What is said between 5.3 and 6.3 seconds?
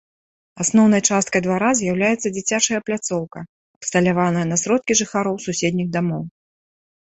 суседніх дамоў.